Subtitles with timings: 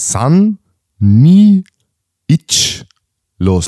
[0.00, 0.58] San
[1.00, 1.64] Ni
[2.28, 2.84] Ich.
[3.38, 3.66] Los.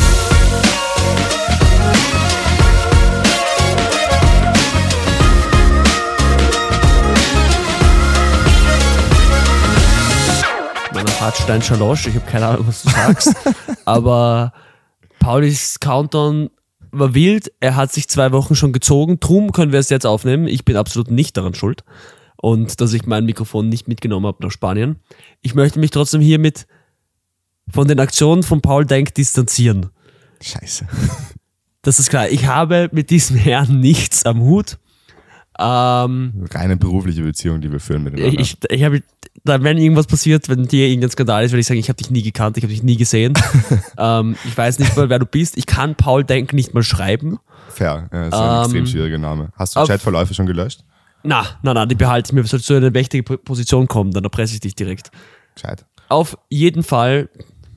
[10.95, 13.35] Meiner Hartstein Schalosch, ich habe keine Ahnung, was du sagst,
[13.85, 14.53] aber
[15.19, 16.51] Paulis Countdown
[16.93, 17.51] war wild.
[17.59, 19.19] Er hat sich zwei Wochen schon gezogen.
[19.19, 20.47] Drum können wir es jetzt aufnehmen.
[20.47, 21.83] Ich bin absolut nicht daran schuld.
[22.43, 24.97] Und dass ich mein Mikrofon nicht mitgenommen habe nach Spanien.
[25.43, 26.67] Ich möchte mich trotzdem hiermit
[27.69, 29.91] von den Aktionen von Paul Denk distanzieren.
[30.43, 30.87] Scheiße.
[31.83, 32.29] Das ist klar.
[32.29, 34.77] Ich habe mit diesem Herrn nichts am Hut.
[35.59, 38.39] Ähm, Reine berufliche Beziehung, die wir führen miteinander.
[38.39, 39.03] ich, ich habe,
[39.45, 42.23] wenn irgendwas passiert, wenn dir irgendein Skandal ist, werde ich sagen, ich habe dich nie
[42.23, 43.33] gekannt, ich habe dich nie gesehen.
[43.99, 45.57] ähm, ich weiß nicht mal, wer du bist.
[45.57, 47.39] Ich kann Paul Denk nicht mal schreiben.
[47.71, 48.09] Fair.
[48.13, 49.49] Ja, ist ein Ähm, extrem schwieriger Name.
[49.57, 50.85] Hast du Chatverläufe schon gelöscht?
[51.23, 52.45] Na, na, na, die behalte ich mir.
[52.45, 55.11] Soll zu einer mächtigen Po- Position kommen, dann erpresse ich dich direkt.
[55.55, 55.85] Gescheit.
[56.09, 57.29] Auf jeden Fall,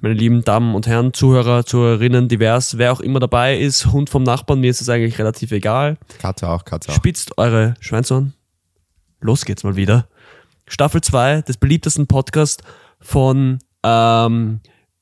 [0.01, 4.23] meine lieben Damen und Herren, Zuhörer, Zuhörerinnen, divers, wer auch immer dabei ist, Hund vom
[4.23, 5.97] Nachbarn, mir ist es eigentlich relativ egal.
[6.19, 6.95] Katze auch, Katze auch.
[6.95, 8.33] Spitzt eure Schweinsohren.
[9.21, 10.07] Los geht's mal wieder.
[10.67, 12.63] Staffel 2 des beliebtesten Podcasts
[12.99, 14.61] von ähm,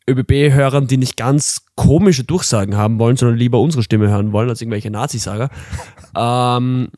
[0.09, 4.61] ÖBB-Hörern, die nicht ganz komische Durchsagen haben wollen, sondern lieber unsere Stimme hören wollen als
[4.61, 5.49] irgendwelche Nazisager.
[6.17, 6.89] ähm,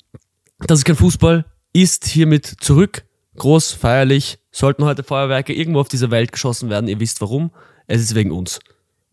[0.67, 3.05] das ist kein Fußball, ist hiermit zurück.
[3.37, 4.39] Groß, feierlich.
[4.51, 7.51] Sollten heute Feuerwerke irgendwo auf dieser Welt geschossen werden, ihr wisst warum.
[7.87, 8.59] Es ist wegen uns.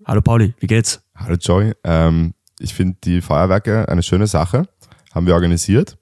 [0.05, 1.03] Hallo Pauli, wie geht's?
[1.15, 1.73] Hallo Joy.
[1.85, 4.69] Ähm, ich finde die Feuerwerke eine schöne Sache.
[5.15, 5.97] Haben wir organisiert.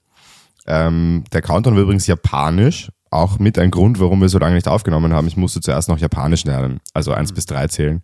[0.67, 2.91] Ähm, der Countdown war übrigens japanisch.
[3.11, 5.27] Auch mit ein Grund, warum wir so lange nicht aufgenommen haben.
[5.27, 6.79] Ich musste zuerst noch Japanisch lernen.
[6.93, 8.03] Also 1 bis 3 zählen.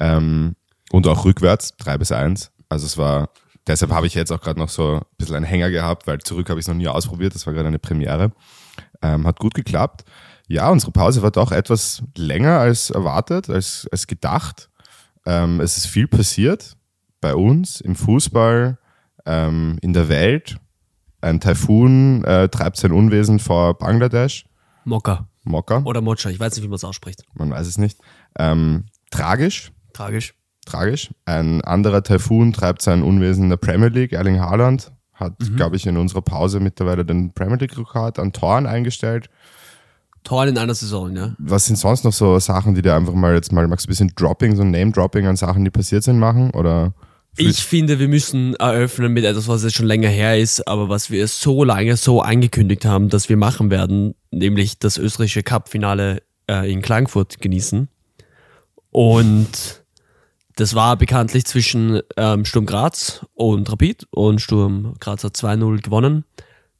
[0.00, 0.56] Ähm,
[0.90, 2.50] und auch rückwärts, 3 bis 1.
[2.68, 3.30] Also es war,
[3.66, 6.48] deshalb habe ich jetzt auch gerade noch so ein bisschen einen Hänger gehabt, weil zurück
[6.50, 7.34] habe ich es noch nie ausprobiert.
[7.34, 8.32] Das war gerade eine Premiere.
[9.02, 10.04] Ähm, hat gut geklappt.
[10.48, 14.68] Ja, unsere Pause war doch etwas länger als erwartet, als, als gedacht.
[15.24, 16.76] Ähm, es ist viel passiert
[17.20, 18.78] bei uns im Fußball,
[19.24, 20.56] ähm, in der Welt.
[21.20, 24.44] Ein Taifun äh, treibt sein Unwesen vor Bangladesch.
[24.84, 27.22] Mokka Mokka, oder Mocha, ich weiß nicht, wie man es ausspricht.
[27.34, 27.98] man weiß es nicht.
[28.38, 30.34] Ähm, tragisch, Tragisch.
[30.72, 31.10] Tragisch.
[31.24, 34.12] Ein anderer Taifun treibt sein Unwesen in der Premier League.
[34.12, 39.28] Erling Haaland hat, glaube ich, in unserer Pause mittlerweile den Premier League-Rekord an Toren eingestellt.
[40.24, 41.34] Tor in einer Saison, ja.
[41.38, 43.90] Was sind sonst noch so Sachen, die dir einfach mal jetzt mal, magst du ein
[43.90, 46.50] bisschen Dropping, so Name-Dropping an Sachen, die passiert sind, machen?
[46.52, 46.94] Oder
[47.36, 51.10] Ich finde, wir müssen eröffnen mit etwas, was jetzt schon länger her ist, aber was
[51.10, 56.70] wir so lange so angekündigt haben, dass wir machen werden, nämlich das österreichische Cup-Finale äh,
[56.70, 57.88] in Klagenfurt genießen.
[58.90, 59.81] Und
[60.56, 66.24] das war bekanntlich zwischen ähm, Sturm Graz und Rapid und Sturm Graz hat 2-0 gewonnen.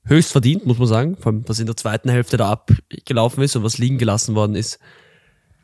[0.04, 3.54] Höchst verdient, muss man sagen, vor allem, was in der zweiten Hälfte da abgelaufen ist
[3.54, 4.78] und was liegen gelassen worden ist.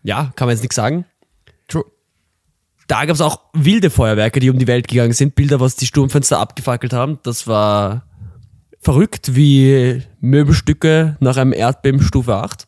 [0.03, 1.07] Ja, kann man jetzt nichts sagen.
[1.67, 1.85] True.
[2.87, 5.35] Da gab es auch wilde Feuerwerke, die um die Welt gegangen sind.
[5.35, 7.19] Bilder, was die Sturmfenster abgefackelt haben.
[7.25, 8.07] Das war
[8.81, 12.68] verrückt wie Möbelstücke nach einem Erdbeben Stufe 8.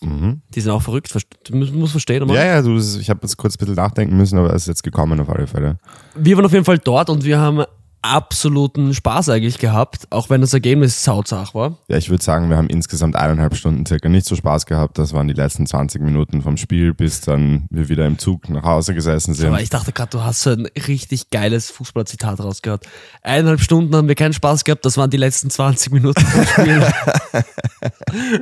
[0.00, 1.14] Die sind auch verrückt.
[1.44, 2.28] Du musst, verstehen.
[2.28, 4.82] Ja, ja, du, ich habe jetzt kurz ein bisschen nachdenken müssen, aber es ist jetzt
[4.82, 5.78] gekommen auf alle Fälle.
[6.14, 7.64] Wir waren auf jeden Fall dort und wir haben
[8.02, 11.78] absoluten Spaß eigentlich gehabt, auch wenn das Ergebnis sauzach war.
[11.88, 14.98] Ja, ich würde sagen, wir haben insgesamt eineinhalb Stunden circa nicht so Spaß gehabt.
[14.98, 18.64] Das waren die letzten 20 Minuten vom Spiel, bis dann wir wieder im Zug nach
[18.64, 19.48] Hause gesessen sind.
[19.48, 22.86] Aber ich dachte gerade, du hast so ein richtig geiles Fußballzitat rausgehört.
[23.22, 26.82] Eineinhalb Stunden haben wir keinen Spaß gehabt, das waren die letzten 20 Minuten vom Spiel.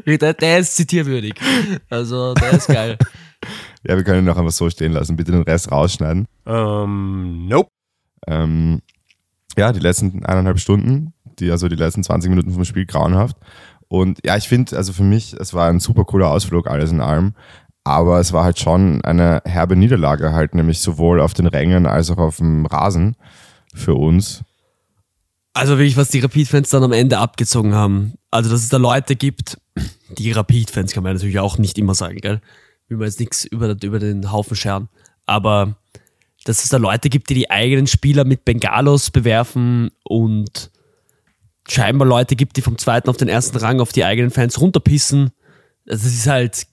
[0.19, 1.34] der, der ist zitierwürdig.
[1.91, 2.99] Also, der ist geil.
[3.82, 5.16] Ja, wir können ihn auch einfach so stehen lassen.
[5.16, 6.26] Bitte den Rest rausschneiden.
[6.44, 7.70] Um, nope.
[8.26, 8.82] Ähm,
[9.56, 13.37] ja, die letzten eineinhalb Stunden, die, also die letzten 20 Minuten vom Spiel grauenhaft.
[13.88, 17.00] Und ja, ich finde, also für mich, es war ein super cooler Ausflug, alles in
[17.00, 17.34] allem.
[17.83, 22.11] Aber es war halt schon eine herbe Niederlage halt, nämlich sowohl auf den Rängen als
[22.11, 23.16] auch auf dem Rasen
[23.75, 24.43] für uns.
[25.55, 28.15] Also wirklich, was die Rapid-Fans dann am Ende abgezogen haben.
[28.31, 29.59] Also, dass es da Leute gibt,
[30.17, 32.41] die Rapid-Fans kann man natürlich auch nicht immer sagen, gell?
[32.88, 34.88] Will man jetzt nichts über, über den Haufen scheren.
[35.26, 35.76] Aber
[36.50, 40.73] dass es da Leute gibt, die die eigenen Spieler mit Bengalos bewerfen und
[41.69, 45.31] scheinbar Leute gibt, die vom zweiten auf den ersten Rang auf die eigenen Fans runterpissen.
[45.88, 46.67] Also, das ist halt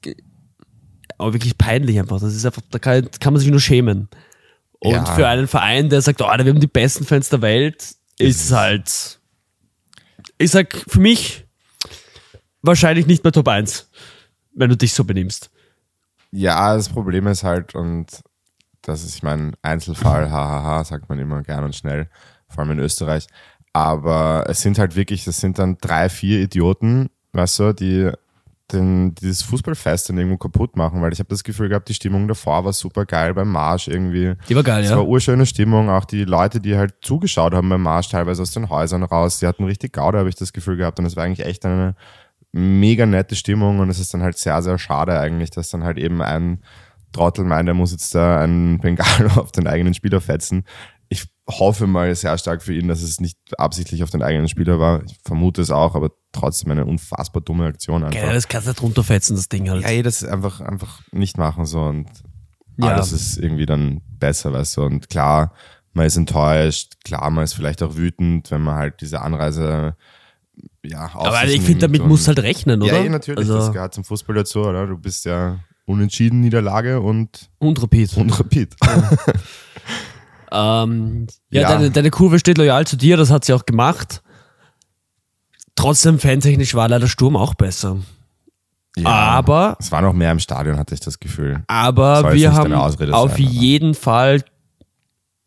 [1.19, 2.19] aber wirklich peinlich einfach.
[2.19, 4.09] Das ist einfach, da kann, kann man sich nur schämen.
[4.79, 5.06] Und Ja.
[5.06, 8.51] für einen Verein, der sagt, oh, wir haben die besten Fans der Welt, ist es
[8.51, 9.19] halt,
[10.39, 11.45] ich sag, für mich
[12.63, 13.91] wahrscheinlich nicht mehr Top 1,
[14.56, 15.51] wenn du dich so benimmst.
[16.31, 18.07] Ja, das Problem ist halt, und
[18.88, 22.10] das ist, ich meine, Einzelfall, hahaha, sagt man immer gern und schnell,
[22.48, 23.28] vor allem in Österreich.
[23.74, 28.12] Aber es sind halt wirklich, das sind dann drei, vier Idioten, weißt du, die
[28.72, 32.28] den, dieses Fußballfest dann irgendwo kaputt machen, weil ich habe das Gefühl gehabt, die Stimmung
[32.28, 34.34] davor war super geil beim Marsch irgendwie.
[34.50, 34.98] Die war geil, Es ja.
[34.98, 38.69] war urschöne Stimmung, auch die Leute, die halt zugeschaut haben beim Marsch, teilweise aus den
[38.69, 41.00] Häusern raus, die hatten richtig Gaude, habe ich das Gefühl gehabt.
[41.00, 41.95] Und es war eigentlich echt eine
[42.51, 45.98] mega nette Stimmung und es ist dann halt sehr, sehr schade eigentlich, dass dann halt
[45.98, 46.60] eben ein
[47.13, 50.63] Trottel meint, er muss jetzt da einen Bengalo auf den eigenen Spieler fetzen.
[51.09, 54.80] Ich hoffe mal sehr stark für ihn, dass es nicht absichtlich auf den eigenen Spieler
[54.80, 55.04] war.
[55.06, 58.19] Ich vermute es auch, aber trotzdem eine unfassbar dumme Aktion einfach.
[58.21, 59.83] Geil, das kannst du nicht runterfetzen, das Ding halt.
[59.83, 62.07] Ja, ey, das einfach, einfach nicht machen so und
[62.77, 62.88] Ja.
[62.89, 64.81] alles ist irgendwie dann besser, weißt du.
[64.83, 65.53] Und klar,
[65.94, 69.95] man ist enttäuscht, klar, man ist vielleicht auch wütend, wenn man halt diese Anreise
[70.83, 72.98] ja Aber ich finde, damit und- halt rechnen, oder?
[73.00, 74.86] Ja, eh, natürlich, das Also, gehört zum Fußball dazu, oder?
[74.88, 78.16] Du bist ja unentschieden Niederlage und, und Rapid.
[78.18, 78.75] und Rapid.
[80.50, 81.69] Ähm, ja, Ja.
[81.74, 84.22] Deine, deine Kurve steht loyal zu dir, das hat sie auch gemacht.
[85.75, 87.98] Trotzdem, fantechnisch war leider Sturm auch besser.
[88.95, 91.63] Ja, Aber, es war noch mehr im Stadion, hatte ich das Gefühl.
[91.68, 94.44] aber jetzt wir haben Ausrede auf sein, jeden Fall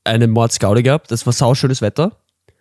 [0.04, 1.10] eine Mordsgaude gehabt.
[1.10, 2.18] Das war sauschönes Wetter.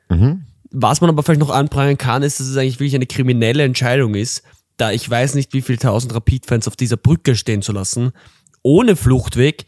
[0.08, 0.46] Mhm.
[0.72, 4.16] Was man aber vielleicht noch anprangern kann, ist, dass es eigentlich wirklich eine kriminelle Entscheidung
[4.16, 4.44] ist,
[4.80, 8.12] da ich weiß nicht, wie viele tausend Rapid-Fans auf dieser Brücke stehen zu lassen,
[8.64, 9.66] ohne Fluchtweg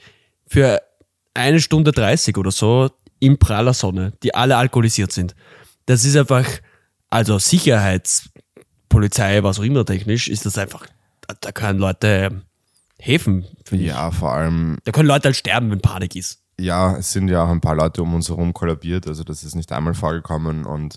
[0.47, 0.81] für
[1.33, 5.35] eine Stunde 30 oder so in praller Sonne, die alle alkoholisiert sind.
[5.85, 6.47] Das ist einfach,
[7.09, 10.87] also Sicherheitspolizei, was auch immer technisch, ist das einfach,
[11.27, 12.41] da- da können Leute
[12.99, 13.45] helfen.
[13.65, 13.89] finde ich.
[13.91, 16.39] Ja, vor allem Da können Leute halt sterben, wenn Panik ist.
[16.59, 19.55] ja, es sind ja auch ein paar Leute um uns herum kollabiert, also das ist
[19.55, 20.95] nicht einmal vorgekommen und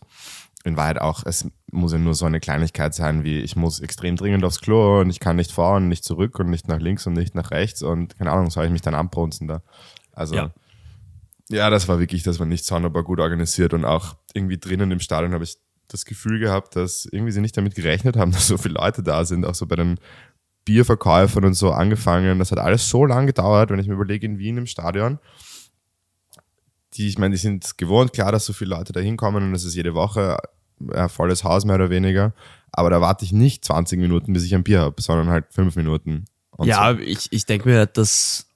[0.64, 4.16] in Wahrheit auch, es muss ja nur so eine Kleinigkeit sein, wie ich muss extrem
[4.16, 7.06] dringend aufs Klo und ich kann nicht vor und nicht zurück und nicht nach links
[7.06, 9.62] und nicht nach rechts und keine Ahnung, soll ich mich dann anbrunzen da.
[10.12, 10.50] Also Ja.
[11.50, 11.68] ja.
[11.68, 15.34] das war wirklich, das war nicht sonderbar gut organisiert und auch irgendwie drinnen im Stadion
[15.34, 15.58] habe ich
[15.88, 19.24] das Gefühl gehabt, dass irgendwie sie nicht damit gerechnet haben, dass so viele Leute da
[19.26, 19.98] sind, auch so bei den
[20.64, 22.38] Bierverkäufern und so angefangen.
[22.38, 25.18] Das hat alles so lange gedauert, wenn ich mir überlege, in Wien im Stadion,
[26.96, 29.64] die, ich meine, die sind gewohnt, klar, dass so viele Leute da hinkommen und es
[29.64, 30.38] ist jede Woche
[30.92, 32.32] ein volles Haus mehr oder weniger.
[32.72, 35.76] Aber da warte ich nicht 20 Minuten, bis ich ein Bier habe, sondern halt fünf
[35.76, 36.24] Minuten.
[36.62, 37.00] Ja, so.
[37.00, 38.46] ich, ich denke mir, dass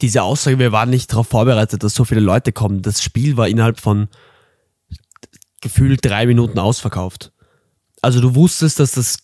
[0.00, 2.82] diese Aussage, wir waren nicht darauf vorbereitet, dass so viele Leute kommen.
[2.82, 4.08] Das Spiel war innerhalb von
[5.60, 7.32] gefühlt drei Minuten ausverkauft.
[8.02, 9.18] Also du wusstest, dass das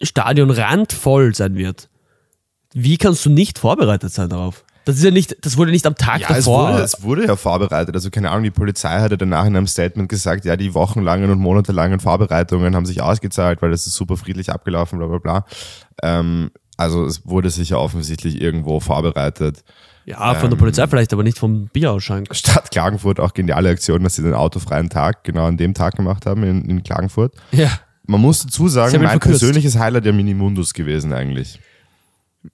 [0.00, 1.88] Stadion randvoll sein wird.
[2.72, 4.64] Wie kannst du nicht vorbereitet sein darauf?
[4.90, 6.72] Das ist ja nicht, das wurde nicht am Tag Ja, es davor.
[6.72, 7.94] wurde, es wurde ja vorbereitet.
[7.94, 11.38] Also keine Ahnung, die Polizei hatte danach in einem Statement gesagt, ja, die wochenlangen und
[11.38, 15.44] monatelangen Vorbereitungen haben sich ausgezahlt, weil das ist super friedlich abgelaufen, bla bla bla.
[16.02, 19.62] Ähm, also es wurde sicher offensichtlich irgendwo vorbereitet.
[20.06, 22.34] ja, von der ähm, Polizei vielleicht, aber nicht vom Bierausschank.
[22.34, 26.26] Stadt Klagenfurt auch geniale Aktion, dass sie den autofreien Tag genau an dem Tag gemacht
[26.26, 27.34] haben in, in Klagenfurt.
[27.52, 27.70] Ja.
[28.06, 29.40] Man muss dazu sagen, mein verkürzt.
[29.40, 31.60] persönliches Highlight der Minimundus gewesen eigentlich.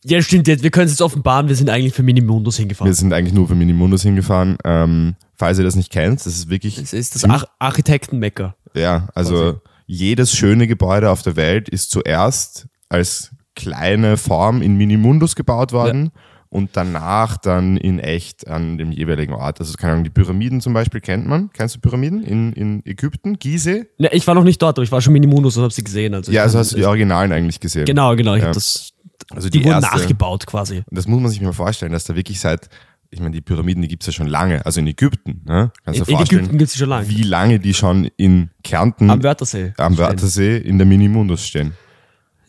[0.04, 0.62] Ja, stimmt jetzt.
[0.62, 2.90] Wir können es jetzt offenbaren, wir sind eigentlich für Minimundus hingefahren.
[2.90, 4.58] Wir sind eigentlich nur für Minimundus hingefahren.
[4.64, 8.56] Ähm, falls ihr das nicht kennt, das ist wirklich Das ist das Ar Architektenmecker.
[8.74, 15.36] Ja, also jedes schöne Gebäude auf der Welt ist zuerst als kleine Form in Minimundus
[15.36, 16.10] gebaut worden
[16.48, 19.60] und danach dann in echt an dem jeweiligen Ort.
[19.60, 21.50] Also keine Ahnung, die Pyramiden zum Beispiel kennt man.
[21.52, 23.38] Kennst du Pyramiden in, in Ägypten?
[23.38, 23.86] Gizeh?
[23.98, 26.14] Ne, ich war noch nicht dort, aber ich war schon Minimundus und habe sie gesehen.
[26.14, 27.84] Also Ja, also hast du die Originalen eigentlich gesehen.
[27.84, 28.34] Genau, genau.
[28.34, 28.48] Ich Ja.
[28.48, 28.92] hab das,
[29.30, 30.78] Also die, die, wurden erste, nachgebaut quasi.
[30.78, 32.68] Und das muss man sich mal vorstellen, dass da wirklich seit,
[33.10, 35.42] ich meine, die Pyramiden, die gibt's ja schon lange, also in Ägypten.
[35.44, 35.72] Ne?
[35.84, 37.08] Kannst du In, in Ägypten gibt es schon lange.
[37.08, 39.72] wie lange die schon in Kärnten Am Wörthersee.
[39.78, 41.72] am Wörthersee in der Minimundus stehen.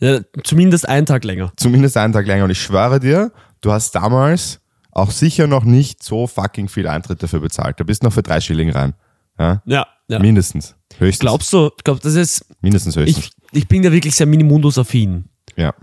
[0.00, 1.52] Ja, zumindest einen Tag länger.
[1.56, 2.44] zumindest einen Tag länger.
[2.44, 4.60] Und ich schwöre dir, du hast damals
[4.92, 7.80] auch sicher noch nicht so fucking viel Eintritt dafür bezahlt.
[7.80, 8.94] Du bist noch für drei Schilling rein.
[9.38, 9.62] Ja?
[9.64, 10.18] Ja, ja.
[10.20, 10.74] Mindestens.
[10.98, 11.18] Höchstens.
[11.20, 13.30] Glaubst du, ich glaube, das ist, Mindestens höchstens.
[13.52, 15.24] ich, ich bin da wirklich sehr Minimundus-affin.
[15.56, 15.74] ja.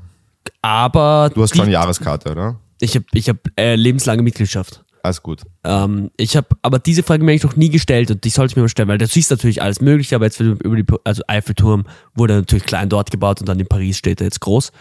[0.61, 2.59] Aber Du hast die, schon Jahreskarte, oder?
[2.79, 4.83] ich habe ich hab, äh, lebenslange Mitgliedschaft.
[5.03, 5.43] Alles gut.
[5.63, 8.55] Ähm, ich habe aber diese Frage mir eigentlich noch nie gestellt und die sollte ich
[8.55, 11.21] mir mal stellen, weil du siehst natürlich alles Mögliche, aber jetzt wird über die, also
[11.27, 11.85] Eiffelturm
[12.15, 14.71] wurde natürlich klein dort gebaut und dann in Paris steht er jetzt groß.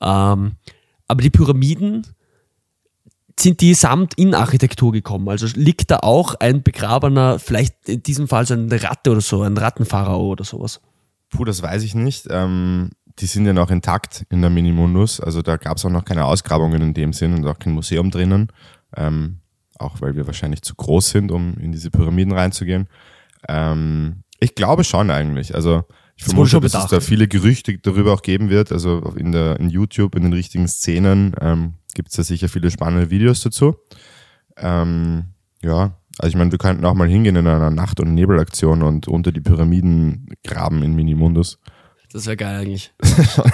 [0.00, 0.56] Ähm,
[1.06, 2.06] aber die Pyramiden
[3.38, 5.28] sind die samt Innenarchitektur gekommen.
[5.28, 9.42] Also liegt da auch ein begrabener, vielleicht in diesem Fall so eine Ratte oder so,
[9.42, 10.80] ein Rattenpharao oder sowas.
[11.30, 12.26] Puh, das weiß ich nicht.
[12.30, 15.20] Ähm, die sind ja noch intakt in der Minimundus.
[15.20, 18.10] Also da gab es auch noch keine Ausgrabungen in dem Sinn und auch kein Museum
[18.10, 18.48] drinnen.
[18.96, 19.38] Ähm,
[19.78, 22.88] auch weil wir wahrscheinlich zu groß sind, um in diese Pyramiden reinzugehen.
[23.48, 25.54] Ähm, ich glaube schon eigentlich.
[25.54, 25.84] Also
[26.16, 28.72] ich Das vermute, schon dass es da viele Gerüchte darüber auch geben wird.
[28.72, 32.70] Also in, der, in YouTube, in den richtigen Szenen ähm, gibt es da sicher viele
[32.70, 33.76] spannende Videos dazu.
[34.56, 35.26] Ähm,
[35.62, 39.06] ja, also ich meine, wir könnten auch mal hingehen in einer Nacht- und Nebelaktion und
[39.06, 41.58] unter die Pyramiden graben in Minimundus.
[42.12, 42.92] Das wäre geil eigentlich.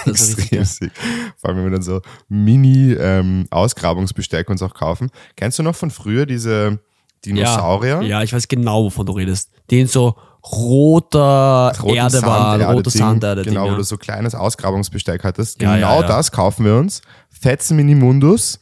[0.07, 0.93] Extrem sick.
[1.37, 5.11] Vor allem, wenn wir dann so Mini-Ausgrabungsbesteck uns auch kaufen.
[5.37, 6.79] Kennst du noch von früher diese
[7.25, 8.03] Dinosaurier?
[8.03, 9.51] Ja, ja, ich weiß genau, wovon du redest.
[9.71, 10.15] Die in so
[10.53, 12.99] roter Roten Erde Sand- waren, Erde- roter Ding.
[13.01, 13.43] Sanderde.
[13.43, 13.85] Genau, Ding, wo du ja.
[13.85, 15.61] so kleines Ausgrabungsbesteck hattest.
[15.61, 16.07] Ja, genau ja, ja.
[16.07, 17.03] das kaufen wir uns.
[17.31, 18.61] Fetzen Minimundus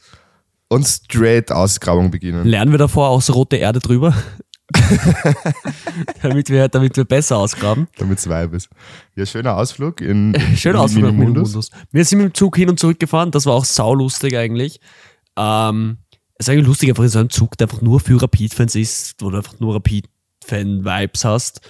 [0.69, 2.45] und straight Ausgrabung beginnen.
[2.45, 4.13] Lernen wir davor auch so rote Erde drüber?
[6.21, 7.87] damit, wir, damit wir besser ausgraben.
[7.97, 8.69] damit es Vibe ist.
[9.15, 11.53] Ja, schöner Ausflug in, in aus mit Minimundus.
[11.53, 11.71] Minimundus.
[11.91, 13.31] Wir sind mit dem Zug hin und zurück gefahren.
[13.31, 14.79] Das war auch saulustig eigentlich.
[15.37, 15.97] Ähm,
[16.35, 19.15] es ist eigentlich lustig, einfach in so einem Zug, der einfach nur für Rapid-Fans ist,
[19.19, 21.61] wo du einfach nur Rapid-Fan-Vibes hast.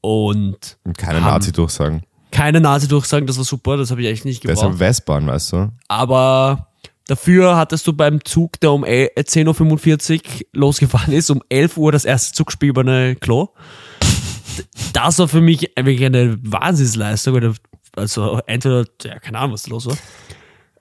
[0.00, 2.02] Und Und keine Nazi-Durchsagen.
[2.32, 4.80] keine Nazi-Durchsagen, das war super, das habe ich echt nicht gebraucht.
[4.80, 5.68] Westbahn, weißt du?
[5.86, 6.71] Aber
[7.12, 12.06] dafür hattest du beim Zug, der um 10.45 Uhr losgefahren ist, um 11 Uhr das
[12.06, 13.48] erste Zugspiel über eine Klo.
[14.94, 17.54] Das war für mich wirklich eine Wahnsinnsleistung.
[17.96, 19.96] Also entweder, ja, keine Ahnung, was los war.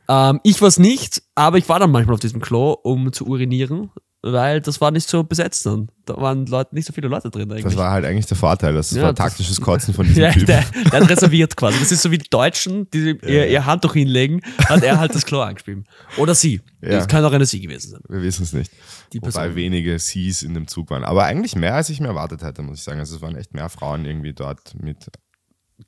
[0.07, 3.25] Ähm, ich war es nicht, aber ich war dann manchmal auf diesem Klo, um zu
[3.27, 3.91] urinieren,
[4.23, 5.89] weil das war nicht so besetzt dann.
[6.05, 7.63] Da waren Leute, nicht so viele Leute drin eigentlich.
[7.63, 8.73] Das war halt eigentlich der Vorteil.
[8.73, 10.45] Das Ja, war das- taktisches Kotzen von diesem ja, Typ.
[10.45, 11.79] der, der hat reserviert quasi.
[11.79, 15.25] Das ist so wie die Deutschen, die ihr, ihr Handtuch hinlegen, hat er halt das
[15.25, 15.85] Klo angespielt.
[16.17, 16.61] Oder sie.
[16.81, 16.89] Ja.
[16.89, 18.01] Das kann auch eine sie gewesen sein.
[18.09, 18.71] Wir wissen es nicht.
[19.13, 19.55] Die Wobei Person.
[19.55, 21.03] wenige Cs in dem Zug waren.
[21.03, 22.99] Aber eigentlich mehr, als ich mir erwartet hätte, muss ich sagen.
[22.99, 24.97] Also es waren echt mehr Frauen irgendwie dort mit.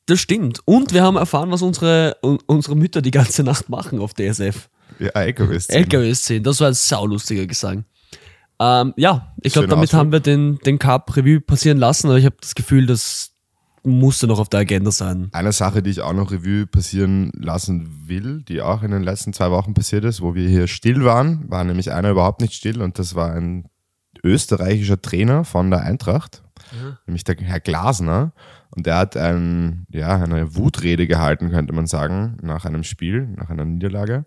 [0.07, 0.59] Das stimmt.
[0.65, 4.69] Und wir haben erfahren, was unsere, un, unsere Mütter die ganze Nacht machen auf DSF.
[4.99, 5.69] Ja, LKWs.
[5.69, 6.43] LKW-Szenen.
[6.43, 7.85] Das war ein saulustiger Gesang.
[8.59, 9.99] Ähm, ja, ich glaube, damit Ausflug.
[9.99, 13.31] haben wir den, den Cup Revue passieren lassen, aber ich habe das Gefühl, das
[13.83, 15.29] musste noch auf der Agenda sein.
[15.33, 19.33] Eine Sache, die ich auch noch Revue passieren lassen will, die auch in den letzten
[19.33, 22.81] zwei Wochen passiert ist, wo wir hier still waren, war nämlich einer überhaupt nicht still
[22.81, 23.67] und das war ein
[24.23, 26.43] österreichischer Trainer von der Eintracht,
[27.05, 28.33] nämlich der Herr Glasner.
[28.75, 33.51] Und der hat ein, ja, eine Wutrede gehalten, könnte man sagen, nach einem Spiel, nach
[33.51, 34.25] einer Niederlage.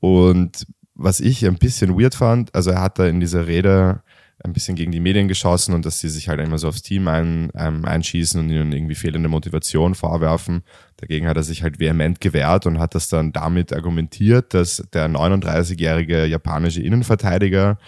[0.00, 0.66] Und
[1.00, 4.02] was ich ein bisschen weird fand, also er hat da in dieser Rede
[4.42, 7.08] ein bisschen gegen die Medien geschossen und dass sie sich halt immer so aufs Team
[7.08, 10.62] ein, ähm, einschießen und ihnen irgendwie fehlende Motivation vorwerfen.
[10.96, 15.08] Dagegen hat er sich halt vehement gewehrt und hat das dann damit argumentiert, dass der
[15.08, 17.78] 39-jährige japanische Innenverteidiger,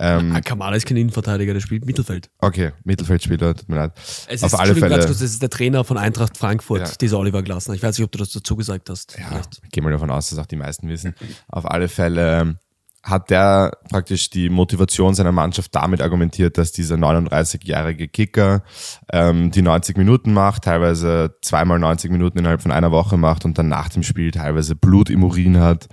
[0.00, 2.30] ähm, Ah, Kamala ist kein Innenverteidiger, der spielt Mittelfeld.
[2.38, 3.92] okay, Mittelfeldspieler, tut mir leid,
[4.28, 6.94] Es auf ist, alle Fälle, Ganz kurz, das ist der Trainer von Eintracht Frankfurt, Ja.
[7.00, 7.74] dieser Oliver Glasner.
[7.74, 9.16] Ich weiß nicht, ob du das dazu gesagt hast.
[9.18, 9.60] ja, Vielleicht.
[9.62, 11.14] ich gehe mal davon aus, dass auch die meisten wissen,
[11.48, 12.56] auf alle Fälle ähm,
[13.02, 18.62] hat der praktisch die Motivation seiner Mannschaft damit argumentiert, dass dieser 39-jährige Kicker
[19.10, 23.56] ähm, die 90 Minuten macht, teilweise zweimal 90 Minuten innerhalb von einer Woche macht und
[23.56, 25.88] dann nach dem Spiel teilweise Blut im Urin hat.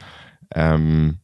[0.54, 1.20] Ähm,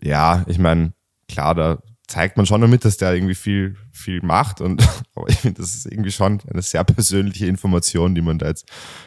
[0.00, 0.92] ja, ich meine,
[1.28, 5.36] klar, da zeigt man schon damit, dass der irgendwie viel, viel macht und aber ich
[5.36, 8.66] finde, das ist irgendwie schon eine sehr persönliche Information, die man da jetzt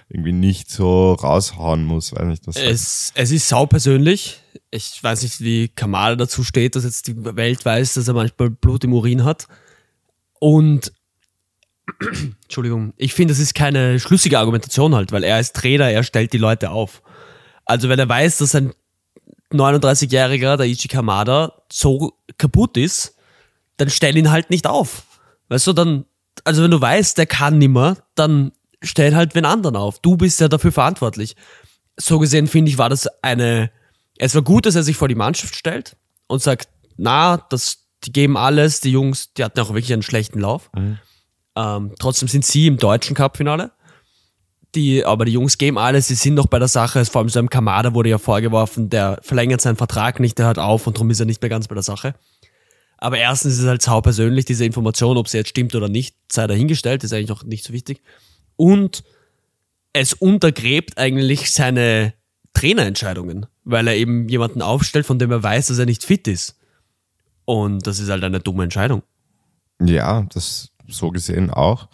[0.09, 2.13] irgendwie nicht so raushauen muss.
[2.13, 4.41] Weiß nicht, was Es, es ist sau persönlich.
[4.71, 8.49] Ich weiß nicht, wie Kamala dazu steht, dass jetzt die Welt weiß, dass er manchmal
[8.49, 9.47] Blut im Urin hat.
[10.39, 10.91] Und
[12.43, 16.33] Entschuldigung, ich finde, das ist keine schlüssige Argumentation halt, weil er ist Trainer, er stellt
[16.33, 17.01] die Leute auf.
[17.65, 18.73] Also wenn er weiß, dass ein
[19.51, 23.15] 39-Jähriger, der Ichi Kamada, so kaputt ist,
[23.77, 25.03] dann stell ihn halt nicht auf.
[25.49, 26.05] Weißt du, dann,
[26.43, 28.51] also wenn du weißt, der kann nimmer, dann
[28.81, 29.99] stell halt wen anderen auf.
[29.99, 31.35] Du bist ja dafür verantwortlich.
[31.97, 33.71] So gesehen finde ich, war das eine,
[34.17, 35.95] es war gut, dass er sich vor die Mannschaft stellt
[36.27, 40.39] und sagt, na, das, die geben alles, die Jungs, die hatten auch wirklich einen schlechten
[40.39, 40.69] Lauf.
[41.55, 43.71] Ähm, trotzdem sind sie im deutschen Cup-Finale.
[44.75, 47.03] Die, aber die Jungs geben alles, sie sind noch bei der Sache.
[47.05, 50.59] Vor allem so einem Kamada wurde ja vorgeworfen, der verlängert seinen Vertrag nicht, der hört
[50.59, 52.13] auf und darum ist er nicht mehr ganz bei der Sache.
[52.97, 56.15] Aber erstens ist es halt sau persönlich, diese Information, ob sie jetzt stimmt oder nicht,
[56.31, 58.01] sei dahingestellt, ist eigentlich auch nicht so wichtig.
[58.57, 59.03] Und
[59.93, 62.13] es untergräbt eigentlich seine
[62.53, 66.59] Trainerentscheidungen, weil er eben jemanden aufstellt, von dem er weiß, dass er nicht fit ist.
[67.45, 69.01] Und das ist halt eine dumme Entscheidung.
[69.81, 71.87] Ja, das so gesehen auch.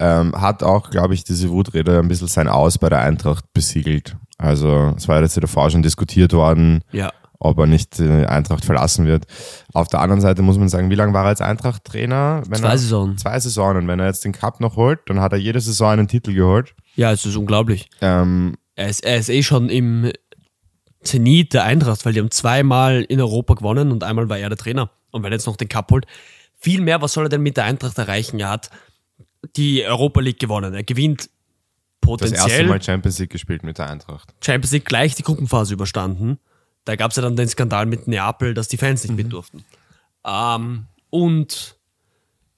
[0.00, 4.16] Ähm, hat auch, glaube ich, diese Wutrede ein bisschen sein Aus bei der Eintracht besiegelt.
[4.38, 7.12] Also es war ja jetzt davor schon diskutiert worden, Ja.
[7.38, 9.26] ob er nicht die Eintracht verlassen wird.
[9.74, 12.42] Auf der anderen Seite muss man sagen, wie lange war er als Eintracht-Trainer?
[12.48, 13.18] Wenn Zwei er, Saisonen.
[13.18, 13.86] Zwei Saisonen.
[13.88, 16.74] Wenn er jetzt den Cup noch holt, dann hat er jede Saison einen Titel geholt.
[16.96, 17.90] Ja, es ist unglaublich.
[18.00, 20.10] Ähm, Er ist, er ist eh schon im
[21.02, 24.58] Zenit der Eintracht, weil die haben zweimal in Europa gewonnen und einmal war er der
[24.58, 24.90] Trainer.
[25.10, 26.06] Und wenn er jetzt noch den Cup holt,
[26.58, 28.38] viel mehr, was soll er denn mit der Eintracht erreichen?
[28.38, 28.70] Er hat
[29.56, 30.74] die Europa League gewonnen.
[30.74, 31.28] Er gewinnt das
[32.00, 34.32] potenziell erste Mal Champions League gespielt mit der Eintracht.
[34.44, 36.38] Champions League gleich die Gruppenphase überstanden.
[36.84, 39.64] Da gab es ja dann den Skandal mit Neapel, dass die Fans nicht mit durften.
[40.24, 41.76] Ähm, und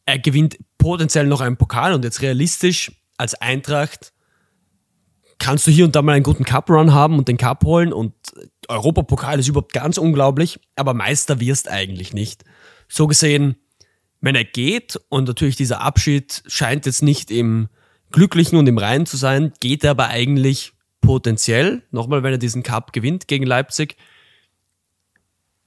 [0.07, 4.13] er gewinnt potenziell noch einen Pokal und jetzt realistisch als Eintracht
[5.39, 8.15] kannst du hier und da mal einen guten Cup-Run haben und den Cup holen und
[8.69, 12.45] Europapokal ist überhaupt ganz unglaublich, aber Meister wirst eigentlich nicht.
[12.89, 13.57] So gesehen,
[14.23, 17.69] wenn er geht und natürlich dieser Abschied scheint jetzt nicht im
[18.13, 22.63] Glücklichen und im Reinen zu sein, geht er aber eigentlich potenziell, nochmal, wenn er diesen
[22.63, 23.97] Cup gewinnt gegen Leipzig,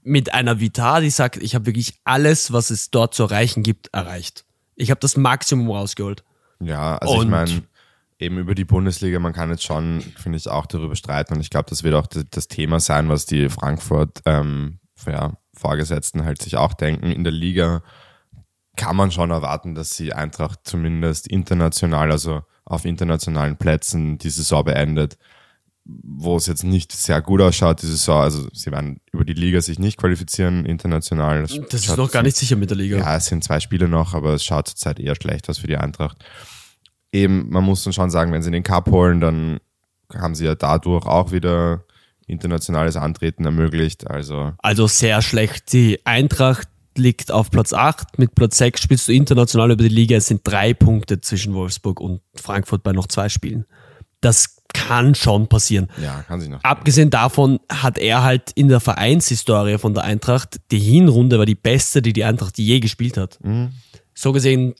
[0.02, 3.88] mit einer Vita, die sagt, ich habe wirklich alles, was es dort zu erreichen gibt,
[3.88, 4.46] erreicht.
[4.76, 6.24] Ich habe das Maximum rausgeholt.
[6.60, 7.64] Ja, also Und- ich meine,
[8.20, 11.50] eben über die Bundesliga, man kann jetzt schon, finde ich, auch darüber streiten und ich
[11.50, 16.56] glaube, das wird auch das Thema sein, was die Frankfurt ähm, ja, Vorgesetzten halt sich
[16.56, 17.12] auch denken.
[17.12, 17.84] In der Liga
[18.76, 24.64] kann man schon erwarten, dass sie Eintracht zumindest international, also auf internationalen Plätzen die Saison
[24.64, 25.18] beendet,
[25.86, 28.22] wo es jetzt nicht sehr gut ausschaut, die Saison.
[28.22, 31.44] Also sie werden über die Liga sich nicht qualifizieren, international.
[31.44, 32.98] Das ist schaut noch gar nicht sicher mit der Liga.
[32.98, 35.78] ja, es sind zwei Spiele noch, aber es schaut zurzeit eher schlecht aus für die
[35.78, 36.18] Eintracht.
[37.12, 39.60] Eben, man muss dann schon sagen, wenn sie den Cup holen, dann
[40.14, 41.86] haben sie ja dadurch auch wieder
[42.28, 44.10] internationales Antreten ermöglicht.
[44.10, 45.72] Also Also sehr schlecht.
[45.74, 48.18] Die Eintracht liegt auf Platz 8.
[48.18, 50.18] Mit Platz 6 spielst du international über die Liga.
[50.18, 53.66] Es sind drei Punkte zwischen Wolfsburg und Frankfurt bei noch zwei Spielen.
[54.22, 55.90] Das kann schon passieren.
[56.02, 56.64] ja, kann sich noch.
[56.64, 61.56] Abgesehen davon hat er halt in der Vereinshistorie von der Eintracht, die Hinrunde war die
[61.56, 63.40] beste, die die Eintracht je gespielt hat.
[64.14, 64.74] So gesehen,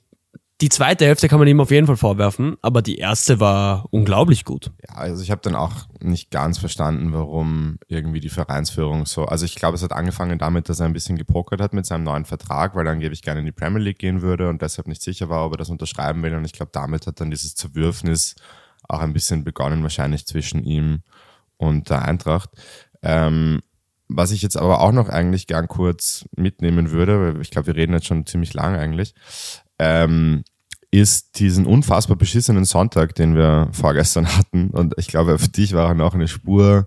[0.62, 4.44] die zweite Hälfte kann man ihm auf jeden Fall vorwerfen, aber die erste war unglaublich
[4.44, 4.72] gut.
[4.88, 9.26] Ja, also ich habe dann auch nicht ganz verstanden, warum irgendwie die Vereinsführung so.
[9.26, 12.04] Also ich glaube, es hat angefangen damit, dass er ein bisschen gepokert hat mit seinem
[12.04, 15.02] neuen Vertrag, weil er angeblich gerne in die Premier League gehen würde und deshalb nicht
[15.02, 16.34] sicher war, ob er das unterschreiben will.
[16.34, 18.34] Und ich glaube, damit hat dann dieses Zerwürfnis
[18.88, 21.02] auch ein bisschen begonnen, wahrscheinlich zwischen ihm
[21.58, 22.50] und der Eintracht.
[23.02, 23.60] Ähm,
[24.08, 27.76] was ich jetzt aber auch noch eigentlich gern kurz mitnehmen würde, weil ich glaube, wir
[27.76, 29.14] reden jetzt schon ziemlich lang eigentlich,
[29.78, 30.44] ähm,
[30.90, 34.70] ist diesen unfassbar beschissenen Sonntag, den wir vorgestern hatten.
[34.70, 36.86] Und ich glaube, für dich war er noch eine Spur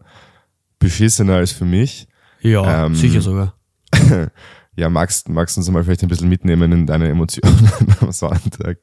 [0.79, 2.07] beschissener als für mich.
[2.41, 3.53] Ja, Ähm, sicher sogar.
[4.75, 8.77] Ja, magst, magst du uns mal vielleicht ein bisschen mitnehmen in deine Emotionen am Sonntag?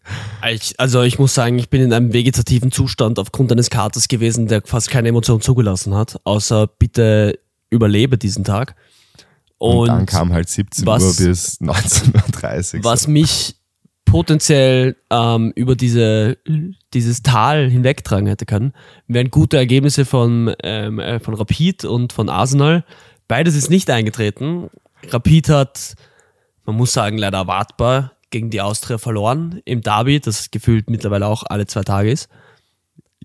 [0.52, 4.46] Ich, also ich muss sagen, ich bin in einem vegetativen Zustand aufgrund eines Katers gewesen,
[4.46, 7.38] der fast keine Emotion zugelassen hat, außer bitte
[7.70, 8.74] überlebe diesen Tag.
[9.56, 12.84] Und, Und, dann kam halt 17 was- Uhr bis 19.30 Uhr.
[12.84, 13.56] was mich
[14.16, 16.38] potenziell ähm, über diese,
[16.94, 18.72] dieses Tal hinwegtragen hätte können,
[19.08, 22.86] wären gute Ergebnisse von, ähm, äh, von Rapid und von Arsenal.
[23.28, 24.70] Beides ist nicht eingetreten.
[25.10, 25.96] Rapid hat,
[26.64, 31.42] man muss sagen, leider erwartbar gegen die Austria verloren im Derby, das gefühlt mittlerweile auch
[31.46, 32.30] alle zwei Tage ist.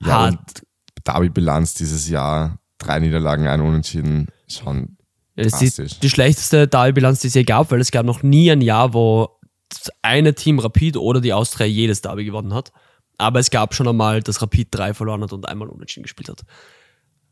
[0.02, 0.64] Ja, hat,
[1.06, 4.98] Derby-Bilanz dieses Jahr, drei Niederlagen, ein Unentschieden, schon
[5.38, 8.24] Ja, Das ist die, die schlechteste Derby-Bilanz, die es je gab, weil es gab noch
[8.24, 9.38] nie ein Jahr, wo
[10.02, 12.72] eine Team Rapid oder die Austria jedes Derby gewonnen hat.
[13.18, 16.44] Aber es gab schon einmal, dass Rapid drei verloren hat und einmal unentschieden gespielt hat.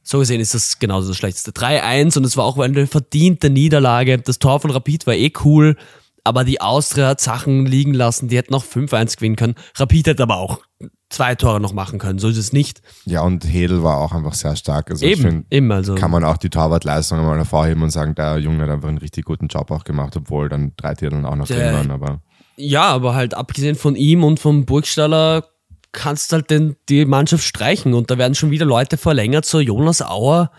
[0.03, 1.51] So gesehen ist das genauso das schlechteste.
[1.51, 4.17] 3-1 und es war auch eine verdiente Niederlage.
[4.17, 5.75] Das Tor von Rapid war eh cool,
[6.23, 9.55] aber die Austria hat Sachen liegen lassen, die hätten auch 5-1 gewinnen können.
[9.75, 10.61] Rapid hätte aber auch
[11.09, 12.81] zwei Tore noch machen können, so ist es nicht.
[13.05, 14.91] Ja, und Hedel war auch einfach sehr stark.
[14.91, 15.95] Also Eben, finde, eben, also.
[15.95, 19.25] kann man auch die Torwartleistung mal hervorheben und sagen, der Junge hat einfach einen richtig
[19.25, 21.91] guten Job auch gemacht, obwohl dann drei Titel auch noch drin waren.
[21.91, 22.21] Aber
[22.59, 25.47] Ja, aber halt abgesehen von ihm und vom Burgstaller
[25.91, 30.01] kannst halt den, die Mannschaft streichen und da werden schon wieder Leute verlängert, so Jonas
[30.01, 30.51] Auer.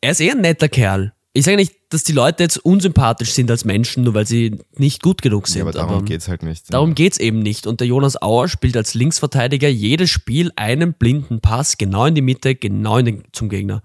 [0.00, 1.12] Er ist eher ein netter Kerl.
[1.32, 5.02] Ich sage nicht, dass die Leute jetzt unsympathisch sind als Menschen, nur weil sie nicht
[5.02, 5.58] gut genug sind.
[5.58, 6.72] ja, aber darum geht's halt nicht.
[6.72, 7.66] Darum geht's eben nicht.
[7.66, 12.22] Und der Jonas Auer spielt als Linksverteidiger jedes Spiel einen blinden Pass genau in die
[12.22, 13.82] Mitte, genau in den, zum Gegner.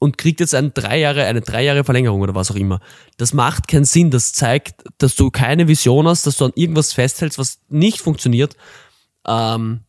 [0.00, 2.80] Und kriegt jetzt eine drei Jahre, eine drei Jahre Verlängerung oder was auch immer.
[3.16, 4.10] Das macht keinen Sinn.
[4.10, 8.56] Das zeigt, dass du keine Vision hast, dass du an irgendwas festhältst, was nicht funktioniert.
[9.26, 9.80] Ähm,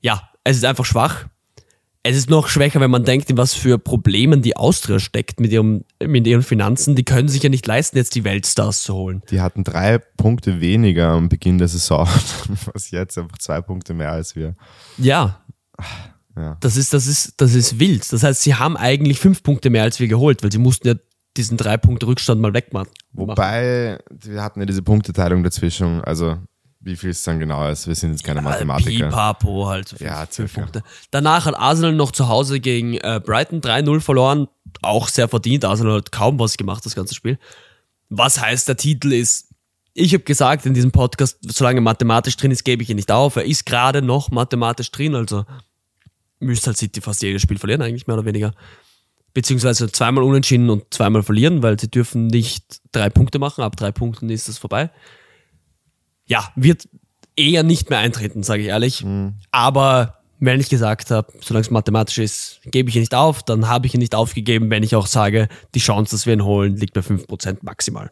[0.00, 1.26] ja, es ist einfach schwach.
[2.02, 5.52] Es ist noch schwächer, wenn man denkt, in was für Problemen die Austria steckt mit,
[5.52, 6.96] ihrem, mit ihren Finanzen.
[6.96, 9.22] Die können sich ja nicht leisten, jetzt die Weltstars zu holen.
[9.30, 12.08] Die hatten drei Punkte weniger am Beginn der Saison,
[12.72, 14.54] was jetzt einfach zwei Punkte mehr als wir.
[14.96, 15.42] Ja.
[16.36, 16.56] Ja.
[16.60, 18.10] Das ist, das ist, das ist wild.
[18.12, 20.94] Das heißt, sie haben eigentlich fünf Punkte mehr als wir geholt, weil sie mussten ja
[21.36, 22.90] diesen drei Punkte Rückstand mal wegmachen.
[23.12, 26.38] Wobei, wir hatten ja diese Punkteteilung dazwischen, also
[26.80, 29.06] wie viel es dann genau ist, wir sind jetzt keine Mathematiker.
[29.06, 29.88] Pipapo halt.
[29.88, 30.54] So Ja, fünf.
[30.54, 30.82] Punkte.
[31.10, 34.48] Danach hat Arsenal noch zu Hause gegen äh, Brighton 3-0 verloren.
[34.80, 35.64] Auch sehr verdient.
[35.64, 37.38] Arsenal hat kaum was gemacht, das ganze Spiel.
[38.08, 39.50] Was heißt, der Titel ist,
[39.92, 43.36] ich habe gesagt in diesem Podcast, solange mathematisch drin ist, gebe ich ihn nicht auf.
[43.36, 45.44] Er ist gerade noch mathematisch drin, also
[46.40, 48.52] müsste halt City fast jedes Spiel verlieren, eigentlich mehr oder weniger.
[49.32, 53.62] Beziehungsweise zweimal unentschieden und zweimal verlieren, weil sie dürfen nicht drei Punkte machen.
[53.62, 54.90] Ab drei Punkten ist das vorbei.
[56.26, 56.88] Ja, wird
[57.36, 59.04] eher nicht mehr eintreten, sage ich ehrlich.
[59.52, 63.68] Aber wenn ich gesagt habe, solange es mathematisch ist, gebe ich ihn nicht auf, dann
[63.68, 66.76] habe ich ihn nicht aufgegeben, wenn ich auch sage, die Chance, dass wir ihn holen,
[66.76, 68.10] liegt bei 5% maximal.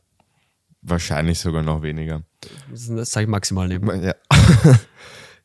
[0.82, 2.22] Wahrscheinlich sogar noch weniger.
[2.70, 4.02] Das, das sage ich maximal nehmen.
[4.02, 4.14] Ja.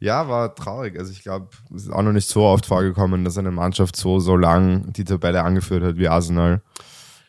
[0.03, 0.99] ja, war traurig.
[0.99, 4.19] Also ich glaube, es ist auch noch nicht so oft vorgekommen, dass eine Mannschaft so,
[4.19, 6.61] so lang die Tabelle angeführt hat wie Arsenal.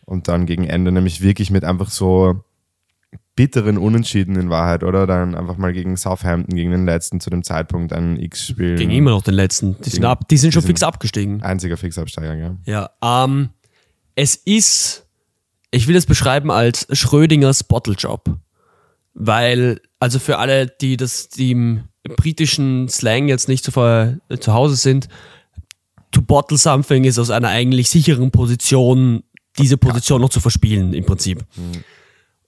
[0.04, 2.42] Und dann gegen Ende nämlich wirklich mit einfach so
[3.37, 5.06] bitteren Unentschieden in Wahrheit, oder?
[5.06, 8.76] Dann einfach mal gegen Southampton, gegen den letzten zu dem Zeitpunkt ein X-Spiel.
[8.76, 9.80] Gegen immer noch den letzten.
[9.80, 11.42] Die, sind, ab, die sind schon die fix sind- abgestiegen.
[11.42, 12.56] Einziger Fixabsteiger, ja.
[12.66, 13.50] Ja, ähm,
[14.16, 15.06] es ist,
[15.70, 18.37] ich will es beschreiben als Schrödingers Bottlejob.
[19.14, 24.76] Weil, also für alle, die das, im britischen Slang jetzt nicht so vor, zu Hause
[24.76, 25.08] sind,
[26.10, 29.22] to bottle something ist aus einer eigentlich sicheren Position,
[29.58, 31.44] diese Position noch zu verspielen, im Prinzip.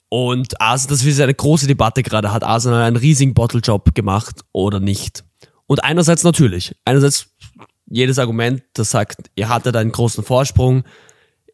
[0.09, 4.79] Und Arsenal, das ist eine große Debatte gerade, hat Arsenal einen riesigen Bottlejob gemacht oder
[4.79, 5.25] nicht?
[5.67, 7.35] Und einerseits natürlich, einerseits
[7.89, 10.85] jedes Argument, das sagt, ihr hattet einen großen Vorsprung,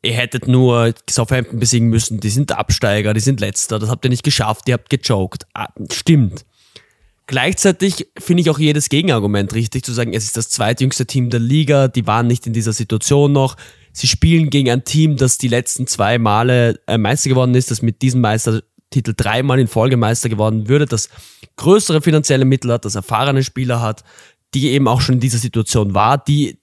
[0.02, 4.10] ihr hättet nur Southampton besiegen müssen, die sind Absteiger, die sind Letzter, das habt ihr
[4.10, 5.46] nicht geschafft, ihr habt gejoked.
[5.54, 6.44] Ah, stimmt.
[7.26, 11.40] Gleichzeitig finde ich auch jedes Gegenargument richtig, zu sagen, es ist das zweitjüngste Team der
[11.40, 13.56] Liga, die waren nicht in dieser Situation noch.
[13.92, 17.82] Sie spielen gegen ein Team, das die letzten zwei Male äh, Meister geworden ist, das
[17.82, 21.10] mit diesem Meistertitel dreimal in Folge Meister geworden würde, das
[21.56, 24.02] größere finanzielle Mittel hat, das erfahrene Spieler hat,
[24.54, 26.58] die eben auch schon in dieser Situation war, die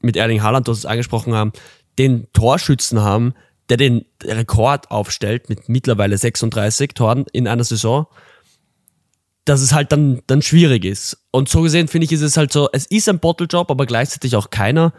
[0.00, 1.52] mit Erling Haaland, du hast es angesprochen haben,
[1.98, 3.34] den Torschützen haben,
[3.68, 8.06] der den Rekord aufstellt mit mittlerweile 36 Toren in einer Saison,
[9.46, 11.16] dass es halt dann, dann schwierig ist.
[11.30, 14.36] Und so gesehen finde ich, ist es halt so, es ist ein Bottlejob, aber gleichzeitig
[14.36, 14.92] auch keiner.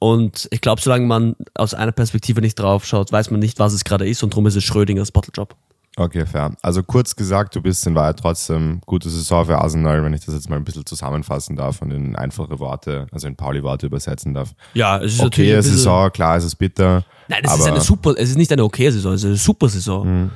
[0.00, 3.72] Und ich glaube, solange man aus einer Perspektive nicht drauf schaut, weiß man nicht, was
[3.72, 5.54] es gerade ist und darum ist es Schrödingers Bottlejob.
[5.96, 6.52] Okay, fair.
[6.60, 10.34] Also kurz gesagt, du bist in Wahrheit trotzdem gute Saison für Arsenal, wenn ich das
[10.34, 14.54] jetzt mal ein bisschen zusammenfassen darf und in einfache Worte, also in Pauli-Worte übersetzen darf.
[14.72, 17.04] Ja, es ist Okay, ist Saison, klar, es ist bitter.
[17.28, 19.68] Nein, es ist eine super, es ist nicht eine okay Saison, es ist eine super
[19.68, 20.06] Saison.
[20.06, 20.30] Ähm,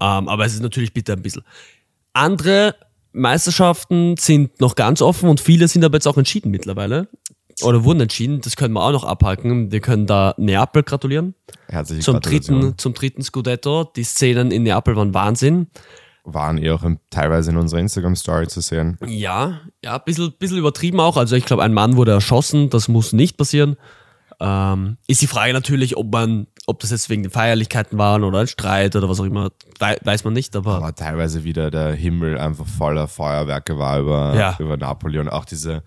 [0.00, 1.42] aber es ist natürlich bitter ein bisschen.
[2.12, 2.74] Andere
[3.14, 7.08] Meisterschaften sind noch ganz offen und viele sind aber jetzt auch entschieden mittlerweile.
[7.62, 9.70] Oder wurden entschieden, das können wir auch noch abhaken.
[9.70, 11.34] Wir können da Neapel gratulieren.
[11.68, 13.84] Herzliche Zum dritten, zum dritten Scudetto.
[13.84, 15.68] Die Szenen in Neapel waren Wahnsinn.
[16.24, 18.98] Waren eh auch im, teilweise in unserer Instagram-Story zu sehen.
[19.06, 21.16] Ja, ja, ein bisschen, bisschen übertrieben auch.
[21.16, 23.76] Also ich glaube, ein Mann wurde erschossen, das muss nicht passieren.
[24.40, 28.40] Ähm, ist die Frage natürlich, ob man, ob das jetzt wegen den Feierlichkeiten waren oder
[28.40, 31.92] ein Streit oder was auch immer, wei weiß man nicht, aber, Aber teilweise wieder der
[31.92, 34.56] Himmel einfach voller Feuerwerke war über, Ja.
[34.58, 35.82] über Napoli und auch diese,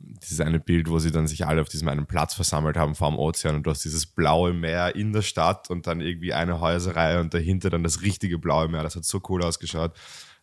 [0.00, 3.10] dieses eine Bild, wo sie dann sich alle auf diesem einen Platz versammelt haben vor
[3.10, 6.60] dem Ozean und du hast dieses blaue Meer in der Stadt und dann irgendwie eine
[6.60, 8.82] Häuserreihe und dahinter dann das richtige blaue Meer.
[8.82, 9.92] Das hat so cool ausgeschaut.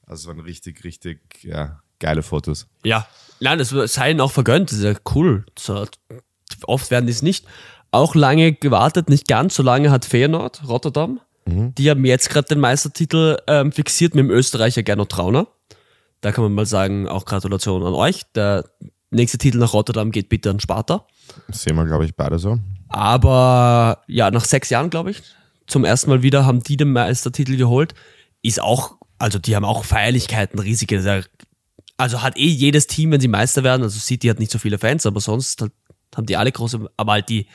[0.07, 2.67] Also es waren richtig, richtig ja, geile Fotos.
[2.83, 3.07] ja.
[3.41, 5.45] Nein, das sei ihnen auch vergönnt, das ist ja cool.
[5.59, 5.85] So,
[6.63, 7.45] oft werden die es nicht.
[7.95, 11.21] Auch lange gewartet, nicht ganz so lange hat Feyenoord, Rotterdam.
[11.47, 15.47] Die haben jetzt gerade den Meistertitel ähm, fixiert mit dem Österreicher Gernot Trauner.
[16.19, 18.23] Da kann man mal sagen, auch Gratulation an euch.
[18.35, 18.65] Der
[19.11, 21.07] nächste Titel nach Rotterdam geht bitte an Sparta.
[21.47, 22.59] Das sehen wir, glaube ich, beide so.
[22.89, 25.21] Aber ja, nach sechs Jahren, glaube ich,
[25.65, 27.93] zum ersten Mal wieder haben die den Meistertitel geholt.
[28.41, 31.23] Ist auch, also die haben auch Feierlichkeiten, riesige.
[31.95, 34.79] Also hat eh jedes Team, wenn sie Meister werden, also City hat nicht so viele
[34.79, 35.63] Fans, aber sonst
[36.13, 37.47] haben die alle große, aber halt die,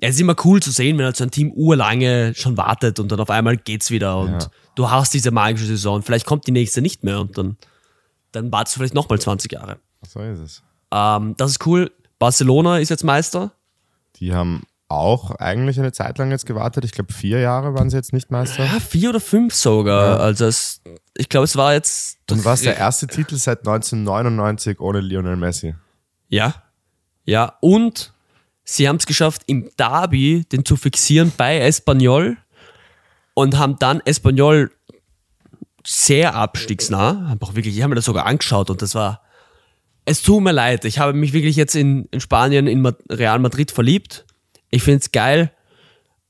[0.00, 3.10] es ist immer cool zu sehen, wenn halt so ein Team urlange schon wartet und
[3.10, 4.50] dann auf einmal geht's wieder und Ja.
[4.74, 6.02] du hast diese magische Saison.
[6.02, 7.56] Vielleicht kommt die nächste nicht mehr und dann,
[8.32, 9.78] dann wartest du vielleicht nochmal 20 Jahre.
[10.06, 10.62] So ist es.
[10.92, 11.90] Ähm, das ist cool.
[12.18, 13.52] Barcelona ist jetzt Meister.
[14.16, 16.84] Die haben auch eigentlich eine Zeit lang jetzt gewartet.
[16.84, 18.64] Ich glaube, vier Jahre waren sie jetzt nicht Meister.
[18.64, 20.18] Ja, vier oder fünf sogar.
[20.20, 20.80] Also es,
[21.14, 22.18] ich glaube, es war jetzt.
[22.30, 25.74] Und war es der erste Titel seit 1999 ohne Lionel Messi.
[26.28, 26.54] Ja.
[27.24, 28.14] Ja, und
[28.70, 32.36] sie haben es geschafft, im Derby den zu fixieren bei Espanyol
[33.32, 34.70] und haben dann Espanyol
[35.86, 39.22] sehr abstiegsnah, auch wirklich, ich habe mir das sogar angeschaut und das war,
[40.04, 43.70] es tut mir leid, ich habe mich wirklich jetzt in, in Spanien, in Real Madrid
[43.70, 44.26] verliebt.
[44.70, 45.50] Ich finde es geil,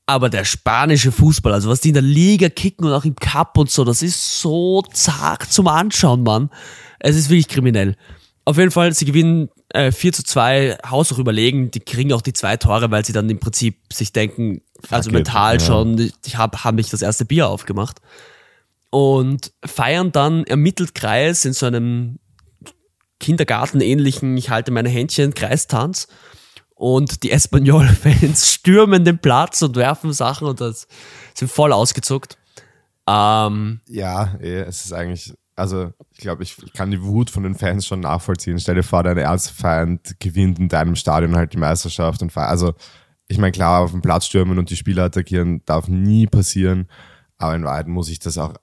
[0.05, 3.57] aber der spanische Fußball, also was die in der Liga kicken und auch im Cup
[3.57, 6.49] und so, das ist so zart zum Anschauen, Mann.
[6.99, 7.97] Es ist wirklich kriminell.
[8.45, 11.71] Auf jeden Fall, sie gewinnen äh, 4 zu 2, haushoch überlegen.
[11.71, 15.13] Die kriegen auch die zwei Tore, weil sie dann im Prinzip sich denken, also it,
[15.13, 15.59] mental ja.
[15.59, 17.99] schon, ich habe hab mich das erste Bier aufgemacht.
[18.89, 22.17] Und feiern dann im Mittelkreis in so einem
[23.19, 26.07] Kindergartenähnlichen, ich halte meine Händchen, Kreistanz.
[26.73, 30.87] Und die Espanyol-Fans stürmen den Platz und werfen Sachen und das
[31.35, 32.37] sind voll ausgezuckt.
[33.05, 37.43] Ähm, Ja, eh, es ist eigentlich, also ich glaube, ich, ich kann die Wut von
[37.43, 38.59] den Fans schon nachvollziehen.
[38.59, 42.73] Stell dir vor, dein Erzfeind gewinnt in deinem Stadion halt die Meisterschaft und also
[43.27, 46.87] ich meine, klar, auf dem Platz stürmen und die Spieler attackieren darf nie passieren,
[47.37, 48.55] aber in Wahrheit muss ich das auch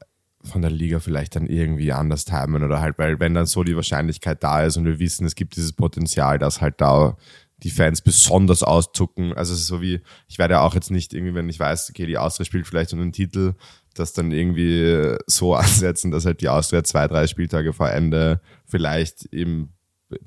[0.42, 3.76] von der Liga vielleicht dann irgendwie anders timen oder halt, weil wenn dann so die
[3.76, 7.16] Wahrscheinlichkeit da ist und wir wissen, es gibt dieses Potenzial, dass halt da
[7.62, 9.32] die Fans besonders auszucken.
[9.32, 12.06] Also es ist so wie, ich werde auch jetzt nicht irgendwie, wenn ich weiß, okay,
[12.06, 13.54] die Austria spielt vielleicht um den Titel,
[13.98, 19.24] das dann irgendwie so ansetzen, dass halt die Austria zwei, drei Spieltage vor Ende vielleicht
[19.26, 19.70] im,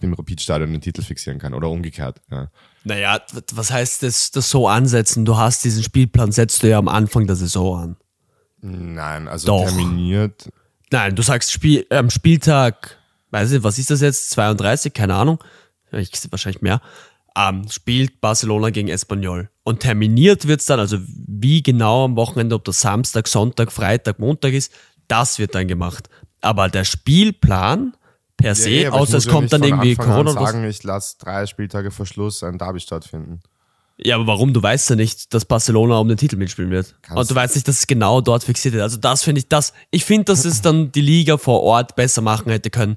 [0.01, 2.21] im Rapidstadion den Titel fixieren kann oder umgekehrt.
[2.32, 2.49] Ja.
[2.84, 3.21] Naja,
[3.53, 5.25] was heißt das, das so ansetzen?
[5.25, 7.97] Du hast diesen Spielplan, setzt du ja am Anfang der Saison an.
[8.62, 9.65] Nein, also Doch.
[9.65, 10.49] terminiert.
[10.91, 12.97] Nein, du sagst Spiel, am Spieltag,
[13.32, 14.32] weiß ich, was ist das jetzt?
[14.32, 15.43] 32, keine Ahnung.
[15.91, 16.82] Ich, wahrscheinlich mehr.
[17.37, 19.49] Ähm, spielt Barcelona gegen Espanyol.
[19.63, 24.53] Und terminiert wird's dann, also wie genau am Wochenende, ob das Samstag, Sonntag, Freitag, Montag
[24.53, 24.73] ist,
[25.07, 26.09] das wird dann gemacht.
[26.41, 27.93] Aber der Spielplan
[28.37, 30.49] per se, Ja, ich außer es ja kommt nicht dann irgendwie Anfang an Corona was.
[30.51, 33.41] sagen, ich lasse drei Spieltage vor Schluss ein Derby stattfinden.
[34.01, 34.53] Ja, aber warum?
[34.53, 36.95] Du weißt ja nicht, dass Barcelona um den Titel mitspielen wird.
[37.01, 38.81] Kannst- Und du weißt nicht, dass es genau dort fixiert ist.
[38.81, 42.21] Also das finde ich, das, ich finde, dass es dann die Liga vor Ort besser
[42.21, 42.95] machen hätte können.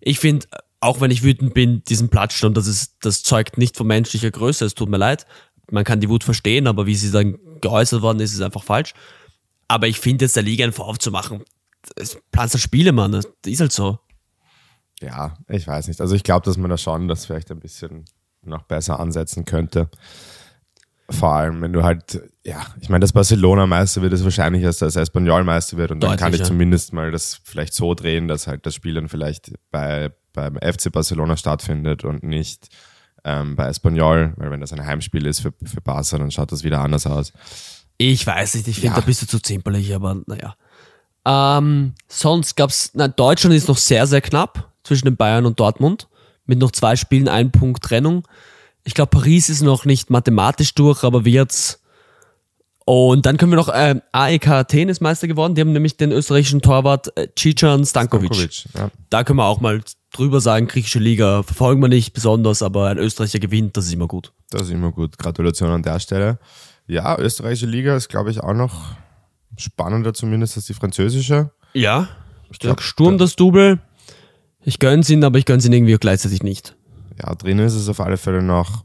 [0.00, 0.46] Ich finde,
[0.84, 4.64] auch wenn ich wütend bin, diesen Platzstand, das ist, das zeugt nicht von menschlicher Größe.
[4.64, 5.26] Es tut mir leid.
[5.70, 8.92] Man kann die Wut verstehen, aber wie sie dann geäußert worden ist, ist einfach falsch.
[9.66, 11.42] Aber ich finde jetzt der Liga einen Vorwurf zu machen.
[11.96, 13.12] Das planst das Spiele, Mann.
[13.12, 13.98] Das ist halt so.
[15.00, 16.02] Ja, ich weiß nicht.
[16.02, 18.04] Also ich glaube, dass man da schon das vielleicht ein bisschen
[18.42, 19.88] noch besser ansetzen könnte.
[21.08, 24.82] Vor allem, wenn du halt, ja, ich meine, dass Barcelona Meister wird, ist wahrscheinlich erst,
[24.82, 26.46] dass Espanyol Meister wird und dann kann ich Deutlich, ja.
[26.46, 30.92] zumindest mal das vielleicht so drehen, dass halt das Spiel dann vielleicht bei, beim FC
[30.92, 32.68] Barcelona stattfindet und nicht
[33.24, 36.62] ähm, bei Espanyol, weil wenn das ein Heimspiel ist für, für Barca, dann schaut das
[36.62, 37.32] wieder anders aus.
[37.96, 39.00] Ich weiß nicht, ich finde, Ja.
[39.00, 40.54] da bist du zu zimperlich, aber naja.
[41.24, 46.08] Ähm, sonst gab's, na, Deutschland ist noch sehr, sehr knapp zwischen den Bayern und Dortmund.
[46.44, 48.28] Mit noch zwei Spielen, ein Punkt Trennung.
[48.82, 51.80] Ich glaube, Paris ist noch nicht mathematisch durch, aber wird's.
[52.84, 55.54] Und dann können wir noch, ähm, AEK Athen ist Meister geworden.
[55.54, 58.30] Die haben nämlich den österreichischen Torwart äh, Cican Stankovic.
[58.32, 58.90] Djokovic, ja.
[59.08, 59.80] Da können wir auch mal
[60.16, 64.06] drüber sagen, griechische Liga verfolgen wir nicht besonders, aber ein Österreicher gewinnt, das ist immer
[64.08, 64.32] gut.
[64.50, 65.18] Das ist immer gut.
[65.18, 66.38] Gratulation an der Stelle.
[66.86, 68.94] Ja, österreichische Liga ist, glaube ich, auch noch
[69.56, 71.50] spannender zumindest als die französische.
[71.72, 72.08] Ja,
[72.50, 73.80] ich glaub, Sturm da- das Double.
[74.64, 76.76] Ich gönn's ihnen, aber ich gönn's ihnen irgendwie auch gleichzeitig nicht.
[77.18, 78.84] Ja, drin ist es auf alle Fälle noch.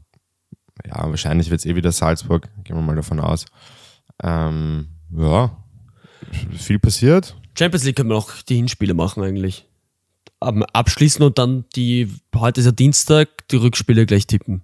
[0.86, 2.48] Ja, wahrscheinlich wird es eh wieder Salzburg.
[2.64, 3.44] Gehen wir mal davon aus.
[4.22, 5.56] Ähm, ja,
[6.56, 7.36] viel passiert.
[7.58, 9.66] Champions League können wir noch die Hinspiele machen eigentlich.
[10.40, 14.62] Ab- Abschließen und dann die, heute ist ja Dienstag, die Rückspiele gleich tippen.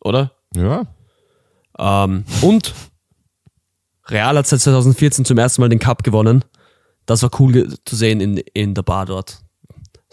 [0.00, 0.32] Oder?
[0.54, 0.86] Ja,
[1.78, 2.74] Ähm, und
[4.08, 6.44] Real hat seit 2014 zum ersten Mal den Cup gewonnen.
[7.06, 9.42] Das war cool zu sehen in, in der Bar dort.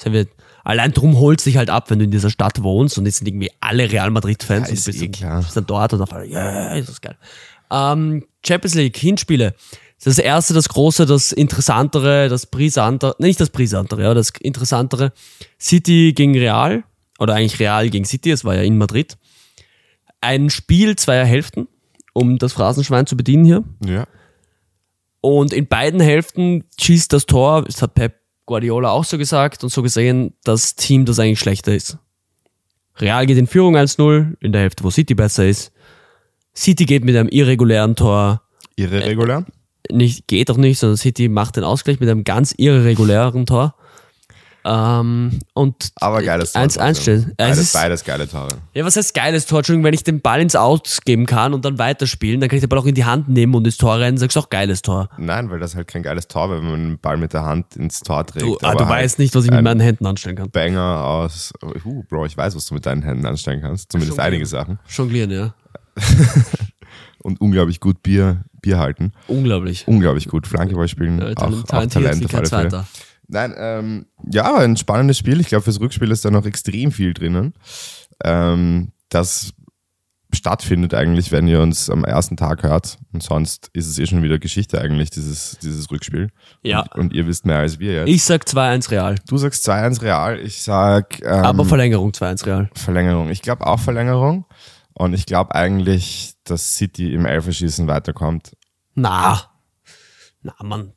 [0.03, 0.27] Wir,
[0.63, 3.27] allein drum holt sich halt ab, wenn du in dieser Stadt wohnst und jetzt sind
[3.27, 6.27] irgendwie alle Real Madrid-Fans Ja, und bist, eh dann, bist dann dort und auf einmal,
[6.27, 7.15] ja, ist das geil.
[7.71, 9.55] Ähm, Champions League, Hinspiele.
[10.03, 15.13] Das erste, das große, das interessantere, das brisantere, nicht das brisantere, ja, das interessantere.
[15.59, 16.83] City gegen Real,
[17.19, 19.17] oder eigentlich Real gegen City, es war ja in Madrid.
[20.19, 21.67] Ein Spiel zweier Hälften,
[22.13, 23.63] um das Phrasenschwein zu bedienen hier.
[23.85, 24.05] ja.
[25.25, 29.69] Und in beiden Hälften schießt das Tor, das hat Pep Guardiola auch so gesagt und
[29.69, 31.97] so gesehen, das Team, das eigentlich schlechter ist.
[32.97, 35.71] Real geht in Führung 1-0, in der Hälfte, wo City besser ist.
[36.53, 38.41] City geht mit einem irregulären Tor,
[38.75, 39.45] Ihre regulär?
[39.91, 43.75] Nicht, geht doch nicht, sondern City macht den Ausgleich mit einem ganz irregulären Tor.
[44.65, 46.61] Ähm, und Aber geiles Tor.
[46.61, 46.95] 1-1 trotzdem.
[46.95, 47.17] steht.
[47.17, 48.47] Ja, es Beides, ist- beides geile Tore.
[48.73, 49.59] Ja, was heißt geiles Tor?
[49.59, 52.61] Entschuldigung, wenn ich den Ball ins Out geben kann und dann weiterspielen, dann kann ich
[52.61, 54.81] den Ball auch in die Hand nehmen und ins Tor rennen, sagst du auch geiles
[54.81, 55.09] Tor.
[55.17, 57.75] Nein, weil das halt kein geiles Tor wäre, wenn man den Ball mit der Hand
[57.75, 58.45] ins Tor trägt.
[58.45, 60.49] Du, ah, du halt weißt nicht, was ich mit ein meinen Händen anstellen kann.
[60.49, 61.51] Banger aus.
[61.61, 63.91] Uh, Bro, ich weiß, was du mit deinen Händen anstellen kannst.
[63.91, 64.45] Zumindest Schon einige.
[64.45, 64.79] Sachen.
[64.87, 65.53] Jonglieren, ja.
[67.19, 69.11] Und unglaublich gut Bier, Bier halten.
[69.27, 69.87] Unglaublich.
[69.87, 70.47] Unglaublich gut.
[70.47, 71.21] Flankeball spielen.
[71.21, 72.85] Äh, auch, auch Talent auf alle Fälle.
[73.27, 75.39] Nein, ähm, ja, ein spannendes Spiel.
[75.39, 77.53] Ich glaube, fürs Rückspiel ist da noch extrem viel drinnen.
[78.23, 79.53] Ähm, das
[80.35, 82.97] stattfindet eigentlich, wenn ihr uns am ersten Tag hört.
[83.13, 86.29] Und sonst ist es eh schon wieder Geschichte eigentlich, dieses, dieses Rückspiel.
[86.63, 86.81] Ja.
[86.81, 88.09] Und, und ihr wisst mehr als wir jetzt.
[88.09, 89.15] Ich sag 2-1 Real.
[89.27, 92.69] du sagst 2-1 Real, ich sag ähm, Aber Verlängerung 2-1 Real.
[92.73, 93.29] Verlängerung.
[93.29, 94.45] Ich glaube auch Verlängerung.
[94.93, 98.55] Und ich glaube eigentlich, dass City im Elferschießen weiterkommt.
[98.95, 99.41] Na.
[100.41, 100.93] Na, Mann.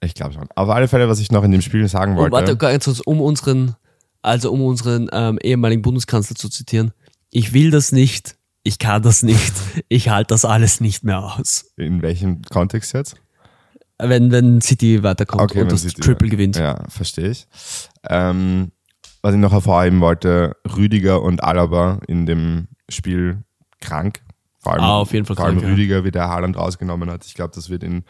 [0.00, 0.48] Ich glaube schon.
[0.54, 2.32] Auf alle Fälle, was ich noch in dem Spiel sagen Oh, wollte.
[2.32, 3.74] warte, ganz kurz, um unseren,
[4.22, 6.92] also um unseren ähm, ehemaligen Bundeskanzler zu zitieren.
[7.30, 8.36] Ich will das nicht.
[8.62, 9.52] Ich kann das nicht.
[9.88, 11.66] Ich halte das alles nicht mehr aus.
[11.76, 13.16] In welchem Kontext jetzt?
[14.00, 16.56] wenn, wenn City weiterkommt Okay, und das City- Triple gewinnt.
[16.56, 17.48] Ja, verstehe ich.
[18.08, 18.70] Ähm,
[19.22, 23.42] was ich noch hervorheben wollte, Rüdiger und Alaba in dem Spiel
[23.80, 24.22] krank.
[24.68, 25.70] Vor allem, Ah, auf jeden Fall vor allem krank, ja.
[25.74, 27.24] Rüdiger, wie der Haaland rausgenommen hat.
[27.24, 28.04] Ich glaube, das wird in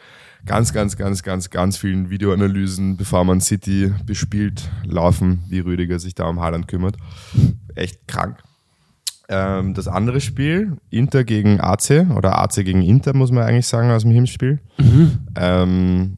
[0.45, 6.15] ganz, ganz, ganz, ganz, ganz vielen Videoanalysen, bevor man City bespielt, laufen, wie Rüdiger sich
[6.15, 6.97] da um Haaland kümmert.
[7.75, 8.43] Echt krank.
[9.29, 13.89] Ähm, das andere Spiel, Inter gegen AC oder AC gegen Inter, muss man eigentlich sagen,
[13.91, 14.59] aus dem Hinspiel.
[14.77, 15.19] Mhm.
[15.37, 16.17] Ähm,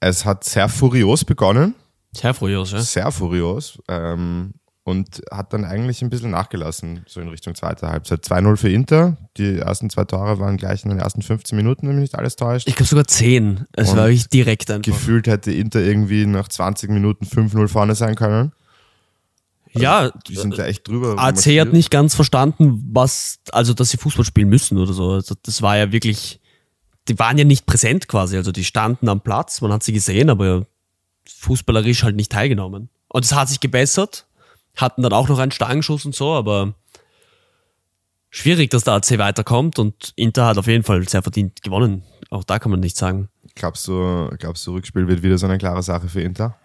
[0.00, 1.74] es hat sehr furios begonnen
[2.14, 2.80] Sehr furios, ja.
[2.80, 4.54] sehr furios ähm,
[4.88, 8.24] und hat dann eigentlich ein bisschen nachgelassen, so in Richtung zweiter Halbzeit.
[8.24, 9.18] 2-0 für Inter.
[9.36, 12.36] Die ersten zwei Tore waren gleich in den ersten 15 Minuten, wenn mich nicht alles
[12.36, 12.66] täuscht.
[12.66, 13.66] Ich glaube sogar 10.
[13.72, 14.90] Es war wirklich direkt einfach.
[14.90, 18.52] Gefühlt hätte Inter irgendwie nach 20 Minuten 5-0 vorne sein können.
[19.74, 21.18] ja, Die sind da echt drüber.
[21.18, 25.10] AC hat nicht ganz verstanden, was, also dass sie Fußball spielen müssen oder so.
[25.10, 26.40] Also das war ja wirklich,
[27.08, 28.38] die waren ja nicht präsent quasi.
[28.38, 30.64] Also die standen am Platz, man hat sie gesehen, aber
[31.28, 32.88] fußballerisch halt nicht teilgenommen.
[33.08, 34.27] Und es hat sich gebessert,
[34.78, 36.74] hatten dann auch noch einen Stangenschuss und so, aber
[38.30, 42.02] schwierig, dass der AC weiterkommt und Inter hat auf jeden Fall sehr verdient gewonnen.
[42.30, 43.28] Auch da kann man nicht sagen.
[43.54, 46.56] Glaubst du, glaubst du, Rückspiel wird wieder so eine klare Sache für Inter?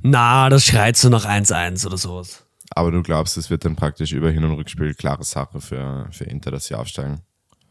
[0.00, 2.44] Na, das schreit so nach 1-1 oder sowas.
[2.70, 6.24] Aber du glaubst, es wird dann praktisch über Hin- und Rückspiel klare Sache für, für
[6.24, 7.20] Inter, dass sie aufsteigen.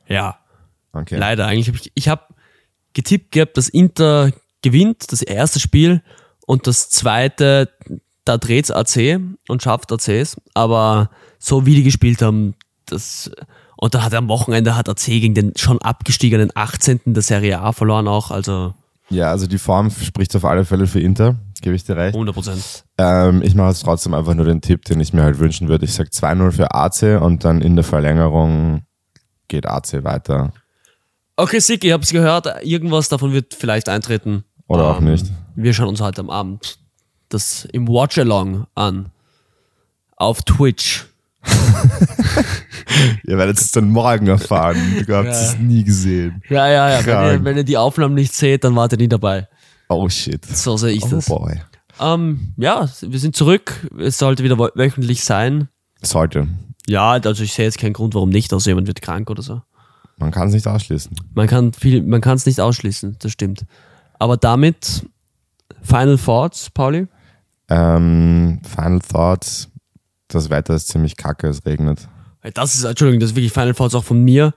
[0.07, 0.37] Ja,
[0.93, 1.17] Okay.
[1.17, 2.23] Leider, eigentlich habe ich, ich habe
[2.93, 4.31] getippt gehabt, dass Inter
[4.61, 6.01] gewinnt, das erste Spiel
[6.45, 7.69] und das zweite,
[8.31, 12.53] da dreht's AC und schafft ACs, aber so wie die gespielt haben,
[12.85, 13.29] das,
[13.75, 17.01] und dann hat er am Wochenende hat AC gegen den schon abgestiegenen 18.
[17.07, 18.73] der Serie A verloren auch, also
[19.09, 22.13] Ja, also die Form spricht auf alle Fälle für Inter, gebe ich dir recht.
[22.15, 22.85] 100 Prozent.
[22.97, 25.83] Ähm, ich mache jetzt trotzdem einfach nur den Tipp, den ich mir halt wünschen würde.
[25.83, 28.83] Ich sage 2-0 für AC und dann in der Verlängerung
[29.49, 30.53] geht AC weiter.
[31.35, 34.45] Okay, Siki, ich hab's gehört, irgendwas davon wird vielleicht eintreten.
[34.67, 35.25] Oder auch Ähm, nicht.
[35.55, 36.77] Wir schauen uns heute am Abend
[37.33, 39.09] das im Watch-Along an.
[40.15, 41.05] Auf Twitch.
[43.27, 44.77] Ihr werdet es dann morgen erfahren.
[45.07, 46.41] Du habt es nie gesehen.
[46.49, 47.05] Ja, ja, ja.
[47.05, 49.47] Wenn ihr, wenn ihr die Aufnahmen nicht seht, dann wart ihr nie dabei.
[49.89, 50.45] Oh shit.
[50.45, 51.25] So sehe ich Oh das.
[51.25, 51.59] boy.
[51.99, 53.87] Ähm, ja, wir sind zurück.
[53.99, 55.67] Es sollte wieder wö- wöchentlich sein.
[56.01, 56.47] Sollte.
[56.87, 59.61] Ja, also ich sehe jetzt keinen Grund, warum nicht, außer jemand wird krank oder so.
[60.17, 61.15] Man kann es nicht ausschließen.
[61.33, 63.65] Man kann viel, man kann es nicht ausschließen, das stimmt.
[64.19, 65.05] Aber damit
[65.81, 67.07] Final Thoughts, Pauli?
[67.71, 69.69] Ähm, Final Thoughts.
[70.27, 72.09] Das Wetter ist ziemlich kacke, es regnet.
[72.53, 74.53] Das ist, Entschuldigung, das ist wirklich Final Thoughts auch von mir.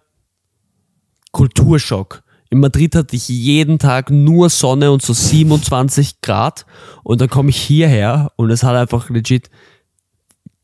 [1.31, 2.22] Kulturschock.
[2.50, 6.66] In Madrid hatte ich jeden Tag nur Sonne und so 27 Grad
[7.03, 9.48] und dann komme ich hierher und es hat einfach legit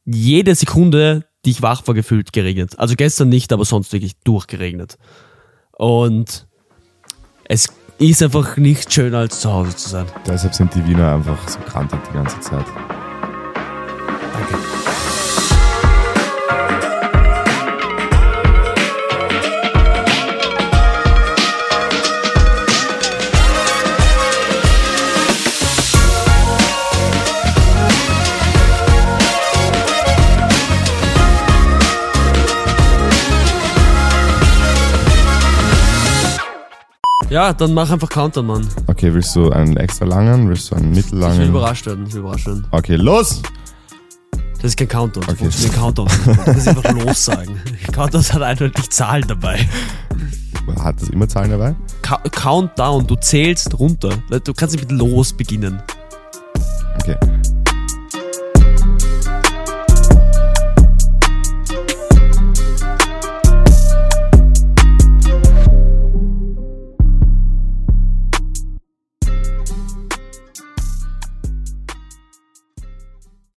[0.05, 2.79] jede Sekunde, die ich wach war, gefühlt geregnet.
[2.79, 4.99] Also gestern nicht, aber sonst wirklich durchgeregnet.
[5.73, 6.49] Und
[7.45, 7.69] es
[8.09, 10.07] ist einfach nicht schöner als zu Hause zu sein.
[10.27, 12.65] Deshalb sind die Wiener einfach so krantig die ganze Zeit.
[37.31, 38.69] Ja, dann mach einfach Countdown, Mann.
[38.89, 40.49] Okay, willst du einen extra langen?
[40.49, 41.49] Willst du einen Ich will mittellangen?
[41.49, 42.67] überrascht werden, ich will überrascht werden.
[42.73, 43.41] Okay, los!
[44.57, 45.25] Das ist kein Countdown.
[45.25, 45.45] Okay.
[45.47, 46.09] Das ist ein Countdown.
[46.27, 47.59] Du kannst einfach los sagen.
[47.93, 49.67] Countdowns hat eindeutig Zahlen dabei.
[50.81, 51.75] Hat das immer Zahlen dabei?
[52.03, 54.11] Ca Countdown, du zählst runter.
[54.45, 55.81] Du kannst nicht mit los beginnen.
[57.01, 57.17] Okay.